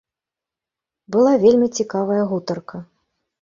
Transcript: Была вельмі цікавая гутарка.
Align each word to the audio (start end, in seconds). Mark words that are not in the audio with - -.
Была 1.15 1.33
вельмі 1.43 1.67
цікавая 1.81 2.23
гутарка. 2.33 2.83